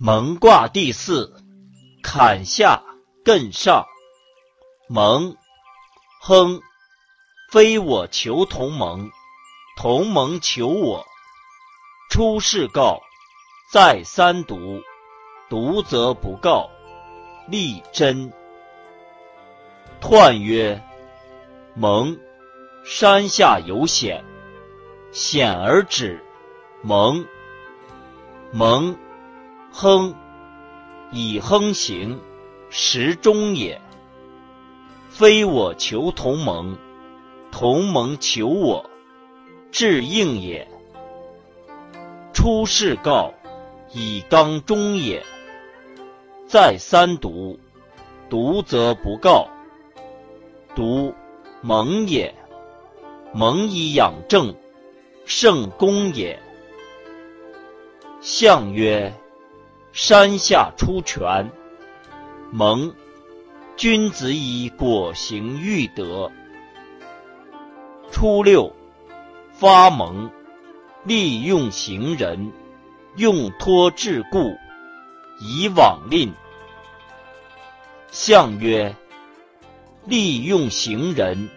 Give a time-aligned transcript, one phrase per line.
[0.00, 1.42] 蒙卦第四，
[2.04, 2.80] 坎下
[3.24, 3.84] 艮上。
[4.88, 5.36] 蒙，
[6.20, 6.60] 亨，
[7.50, 9.10] 非我求同盟，
[9.76, 11.04] 同盟求我。
[12.10, 13.00] 出世告，
[13.72, 14.80] 再三读，
[15.50, 16.70] 读则不告，
[17.48, 18.32] 立真。
[20.00, 20.80] 彖曰：
[21.74, 22.16] 蒙，
[22.84, 24.24] 山下有险，
[25.10, 26.24] 险而止。
[26.82, 27.26] 蒙，
[28.52, 28.96] 蒙。
[29.70, 30.14] 亨，
[31.12, 32.18] 以亨行，
[32.70, 33.80] 时中也。
[35.08, 36.76] 非我求同盟，
[37.50, 38.88] 同盟求我，
[39.70, 40.66] 至应也。
[42.32, 43.32] 出世告，
[43.92, 45.22] 以刚中也。
[46.46, 47.58] 再三读，
[48.30, 49.48] 读则不告。
[50.74, 51.12] 读，
[51.62, 52.32] 蒙也。
[53.32, 54.54] 蒙以养正，
[55.24, 56.38] 圣公也。
[58.20, 59.12] 象曰。
[59.92, 61.50] 山下出泉，
[62.50, 62.94] 蒙。
[63.76, 66.30] 君子以果行育德。
[68.10, 68.74] 初六，
[69.52, 70.28] 发蒙，
[71.04, 72.52] 利用行人，
[73.16, 74.56] 用托致故，
[75.40, 76.32] 以往吝。
[78.10, 78.96] 象曰：
[80.04, 81.48] 利用行人，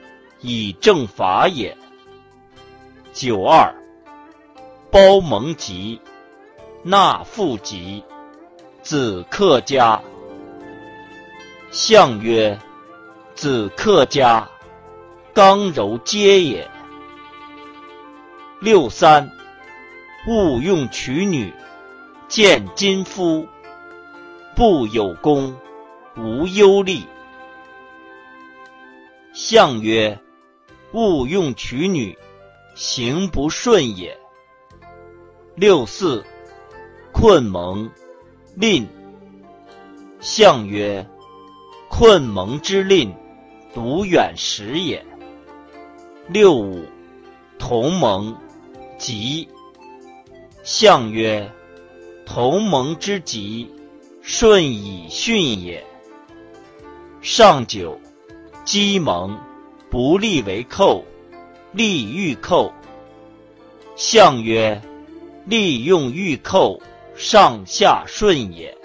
[0.42, 1.76] 以正法也。
[3.14, 3.74] 九二，
[4.92, 6.00] 包蒙吉，
[6.84, 8.04] 纳富吉。
[8.82, 10.02] 子克家，
[11.70, 12.58] 象曰：
[13.36, 14.50] 子克家，
[15.34, 16.68] 刚柔皆也。
[18.60, 19.30] 六三，
[20.28, 21.54] 勿用娶女，
[22.28, 23.48] 见金夫，
[24.56, 25.56] 不有功，
[26.18, 27.02] 无忧虑。
[29.32, 30.20] 象曰：
[30.92, 32.18] 勿用娶女，
[32.74, 34.18] 行不顺也。
[35.54, 36.26] 六四，
[37.12, 37.88] 困蒙。
[38.56, 38.86] 令，
[40.20, 41.06] 象曰：
[41.90, 43.14] 困蒙之令，
[43.74, 45.04] 独远时也。
[46.28, 46.84] 六五，
[47.58, 48.36] 同盟，
[48.98, 49.48] 吉。
[50.64, 51.50] 象曰：
[52.26, 53.70] 同盟之吉，
[54.22, 55.82] 顺以训也。
[57.22, 57.98] 上九，
[58.66, 59.40] 鸡蒙，
[59.90, 61.04] 不利为寇，
[61.72, 62.72] 利欲寇。
[63.96, 64.80] 象曰：
[65.46, 66.80] 利用欲寇。
[67.16, 68.81] 上下顺也。